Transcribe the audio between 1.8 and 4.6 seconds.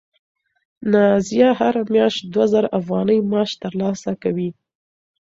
میاشت دوه زره افغانۍ معاش ترلاسه کوي.